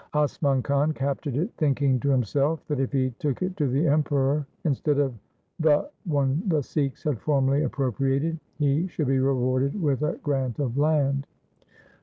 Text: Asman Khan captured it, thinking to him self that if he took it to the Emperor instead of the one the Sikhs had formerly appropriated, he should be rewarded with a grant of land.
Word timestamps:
Asman 0.15 0.63
Khan 0.63 0.93
captured 0.93 1.35
it, 1.37 1.51
thinking 1.57 1.99
to 1.99 2.09
him 2.11 2.23
self 2.23 2.65
that 2.65 2.79
if 2.79 2.91
he 2.91 3.13
took 3.19 3.43
it 3.43 3.55
to 3.57 3.67
the 3.67 3.85
Emperor 3.87 4.47
instead 4.65 4.97
of 4.97 5.13
the 5.59 5.91
one 6.05 6.41
the 6.47 6.63
Sikhs 6.63 7.03
had 7.03 7.19
formerly 7.21 7.61
appropriated, 7.61 8.39
he 8.57 8.87
should 8.87 9.05
be 9.05 9.19
rewarded 9.19 9.79
with 9.79 10.01
a 10.01 10.15
grant 10.23 10.57
of 10.57 10.75
land. 10.75 11.27